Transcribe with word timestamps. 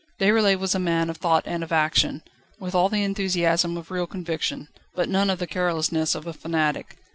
Déroulède 0.19 0.57
was 0.57 0.73
a 0.73 0.79
man 0.79 1.11
of 1.11 1.17
thought 1.17 1.43
and 1.45 1.63
of 1.63 1.71
action, 1.71 2.23
with 2.57 2.73
all 2.73 2.89
the 2.89 3.03
enthusiasm 3.03 3.77
of 3.77 3.91
real 3.91 4.07
conviction, 4.07 4.67
but 4.95 5.07
none 5.07 5.29
of 5.29 5.37
the 5.37 5.45
carelessness 5.45 6.15
of 6.15 6.25
a 6.25 6.33
fanatic. 6.33 6.97